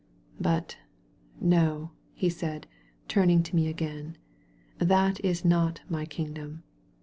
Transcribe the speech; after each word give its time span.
*'But» 0.39 0.77
no," 1.39 1.91
he 2.15 2.27
said, 2.27 2.65
turning 3.07 3.43
to 3.43 3.55
me 3.55 3.67
again, 3.67 4.17
''that 4.79 5.19
is 5.19 5.45
not 5.45 5.81
my 5.89 6.05
kingdom. 6.07 6.63